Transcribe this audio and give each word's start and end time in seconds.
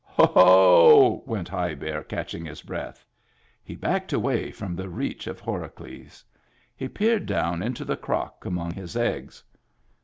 "Ho!" 0.15 1.21
went 1.27 1.47
High 1.47 1.75
Bear, 1.75 2.01
catching 2.01 2.43
his 2.43 2.63
breath. 2.63 3.05
He 3.63 3.75
backed 3.75 4.11
away 4.11 4.49
from 4.49 4.75
the 4.75 4.89
reach 4.89 5.27
of 5.27 5.39
Horacles. 5.39 6.23
He 6.75 6.87
peered 6.89 7.27
down 7.27 7.61
into 7.61 7.85
the 7.85 7.97
crock 7.97 8.43
among 8.43 8.71
his 8.71 8.97
eggs. 8.97 9.43